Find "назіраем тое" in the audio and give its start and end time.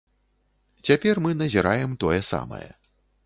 1.43-2.19